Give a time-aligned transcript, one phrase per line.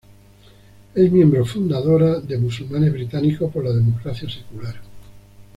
[0.95, 4.73] Es miembro fundadora de Musulmanes británicos por la democracia secular.